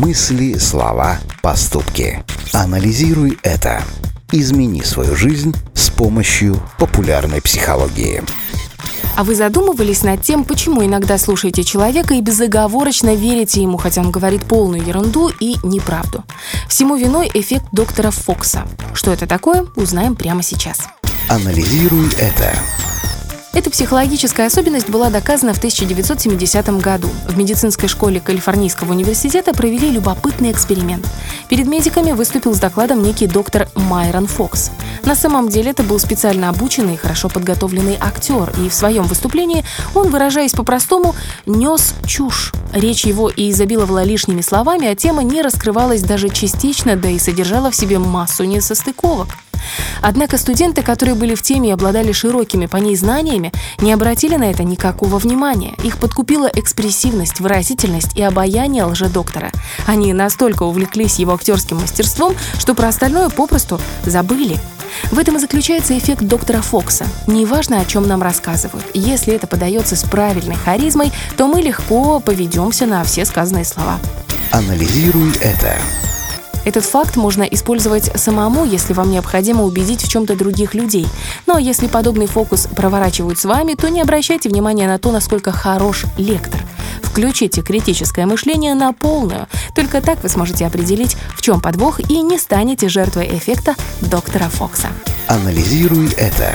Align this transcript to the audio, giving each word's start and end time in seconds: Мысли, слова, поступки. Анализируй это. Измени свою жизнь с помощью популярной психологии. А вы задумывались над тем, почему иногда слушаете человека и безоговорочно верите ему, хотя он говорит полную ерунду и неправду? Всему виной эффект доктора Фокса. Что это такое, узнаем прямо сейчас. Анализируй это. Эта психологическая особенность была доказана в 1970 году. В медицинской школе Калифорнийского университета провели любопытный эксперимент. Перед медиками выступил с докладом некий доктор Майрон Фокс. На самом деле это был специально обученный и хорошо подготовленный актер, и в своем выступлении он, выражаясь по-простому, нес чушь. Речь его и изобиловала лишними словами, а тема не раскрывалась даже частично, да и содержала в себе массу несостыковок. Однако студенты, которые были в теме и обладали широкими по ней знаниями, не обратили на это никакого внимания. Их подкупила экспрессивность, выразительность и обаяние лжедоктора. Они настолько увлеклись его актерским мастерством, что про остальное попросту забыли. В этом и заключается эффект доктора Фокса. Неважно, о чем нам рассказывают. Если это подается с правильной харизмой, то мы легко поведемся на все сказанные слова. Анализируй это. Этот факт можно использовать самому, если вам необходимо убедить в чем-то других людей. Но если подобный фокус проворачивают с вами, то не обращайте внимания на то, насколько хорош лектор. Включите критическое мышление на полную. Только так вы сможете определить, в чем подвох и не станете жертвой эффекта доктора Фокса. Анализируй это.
Мысли, 0.00 0.56
слова, 0.56 1.18
поступки. 1.42 2.24
Анализируй 2.54 3.38
это. 3.42 3.82
Измени 4.32 4.80
свою 4.80 5.14
жизнь 5.14 5.54
с 5.74 5.90
помощью 5.90 6.58
популярной 6.78 7.42
психологии. 7.42 8.22
А 9.14 9.24
вы 9.24 9.34
задумывались 9.34 10.02
над 10.02 10.22
тем, 10.22 10.44
почему 10.44 10.82
иногда 10.82 11.18
слушаете 11.18 11.64
человека 11.64 12.14
и 12.14 12.22
безоговорочно 12.22 13.14
верите 13.14 13.60
ему, 13.60 13.76
хотя 13.76 14.00
он 14.00 14.10
говорит 14.10 14.42
полную 14.44 14.82
ерунду 14.82 15.30
и 15.38 15.56
неправду? 15.62 16.24
Всему 16.66 16.96
виной 16.96 17.30
эффект 17.34 17.66
доктора 17.72 18.10
Фокса. 18.10 18.66
Что 18.94 19.12
это 19.12 19.26
такое, 19.26 19.66
узнаем 19.76 20.16
прямо 20.16 20.42
сейчас. 20.42 20.78
Анализируй 21.28 22.08
это. 22.16 22.54
Эта 23.52 23.68
психологическая 23.68 24.46
особенность 24.46 24.88
была 24.88 25.10
доказана 25.10 25.52
в 25.52 25.58
1970 25.58 26.68
году. 26.80 27.08
В 27.26 27.36
медицинской 27.36 27.88
школе 27.88 28.20
Калифорнийского 28.20 28.92
университета 28.92 29.52
провели 29.52 29.90
любопытный 29.90 30.52
эксперимент. 30.52 31.04
Перед 31.48 31.66
медиками 31.66 32.12
выступил 32.12 32.54
с 32.54 32.60
докладом 32.60 33.02
некий 33.02 33.26
доктор 33.26 33.68
Майрон 33.74 34.28
Фокс. 34.28 34.70
На 35.04 35.16
самом 35.16 35.48
деле 35.48 35.72
это 35.72 35.82
был 35.82 35.98
специально 35.98 36.48
обученный 36.48 36.94
и 36.94 36.96
хорошо 36.96 37.28
подготовленный 37.28 37.96
актер, 38.00 38.52
и 38.64 38.68
в 38.68 38.74
своем 38.74 39.02
выступлении 39.02 39.64
он, 39.94 40.10
выражаясь 40.10 40.52
по-простому, 40.52 41.16
нес 41.44 41.94
чушь. 42.06 42.52
Речь 42.72 43.04
его 43.04 43.30
и 43.30 43.50
изобиловала 43.50 44.04
лишними 44.04 44.42
словами, 44.42 44.86
а 44.86 44.94
тема 44.94 45.24
не 45.24 45.42
раскрывалась 45.42 46.02
даже 46.02 46.28
частично, 46.28 46.94
да 46.94 47.08
и 47.08 47.18
содержала 47.18 47.72
в 47.72 47.74
себе 47.74 47.98
массу 47.98 48.44
несостыковок. 48.44 49.30
Однако 50.02 50.38
студенты, 50.38 50.82
которые 50.82 51.14
были 51.14 51.34
в 51.34 51.42
теме 51.42 51.70
и 51.70 51.72
обладали 51.72 52.12
широкими 52.12 52.66
по 52.66 52.76
ней 52.76 52.96
знаниями, 52.96 53.52
не 53.80 53.92
обратили 53.92 54.36
на 54.36 54.50
это 54.50 54.64
никакого 54.64 55.18
внимания. 55.18 55.74
Их 55.82 55.98
подкупила 55.98 56.50
экспрессивность, 56.52 57.40
выразительность 57.40 58.16
и 58.16 58.22
обаяние 58.22 58.84
лжедоктора. 58.84 59.50
Они 59.86 60.12
настолько 60.12 60.64
увлеклись 60.64 61.18
его 61.18 61.34
актерским 61.34 61.78
мастерством, 61.78 62.34
что 62.58 62.74
про 62.74 62.88
остальное 62.88 63.28
попросту 63.28 63.80
забыли. 64.04 64.58
В 65.10 65.18
этом 65.18 65.36
и 65.36 65.40
заключается 65.40 65.96
эффект 65.96 66.22
доктора 66.22 66.60
Фокса. 66.62 67.06
Неважно, 67.26 67.80
о 67.80 67.84
чем 67.84 68.06
нам 68.06 68.22
рассказывают. 68.22 68.84
Если 68.94 69.34
это 69.34 69.46
подается 69.46 69.96
с 69.96 70.02
правильной 70.02 70.56
харизмой, 70.56 71.12
то 71.36 71.46
мы 71.46 71.60
легко 71.62 72.20
поведемся 72.20 72.86
на 72.86 73.04
все 73.04 73.24
сказанные 73.24 73.64
слова. 73.64 73.98
Анализируй 74.50 75.32
это. 75.40 75.76
Этот 76.64 76.84
факт 76.84 77.16
можно 77.16 77.42
использовать 77.42 78.10
самому, 78.20 78.64
если 78.64 78.92
вам 78.92 79.10
необходимо 79.10 79.64
убедить 79.64 80.02
в 80.02 80.08
чем-то 80.08 80.36
других 80.36 80.74
людей. 80.74 81.06
Но 81.46 81.58
если 81.58 81.86
подобный 81.86 82.26
фокус 82.26 82.68
проворачивают 82.76 83.38
с 83.38 83.44
вами, 83.44 83.74
то 83.74 83.88
не 83.88 84.00
обращайте 84.00 84.48
внимания 84.48 84.86
на 84.86 84.98
то, 84.98 85.10
насколько 85.10 85.52
хорош 85.52 86.04
лектор. 86.18 86.60
Включите 87.02 87.62
критическое 87.62 88.26
мышление 88.26 88.74
на 88.74 88.92
полную. 88.92 89.48
Только 89.74 90.00
так 90.00 90.22
вы 90.22 90.28
сможете 90.28 90.66
определить, 90.66 91.16
в 91.34 91.42
чем 91.42 91.60
подвох 91.60 91.98
и 92.08 92.20
не 92.20 92.38
станете 92.38 92.88
жертвой 92.88 93.28
эффекта 93.36 93.74
доктора 94.00 94.44
Фокса. 94.44 94.88
Анализируй 95.26 96.10
это. 96.16 96.54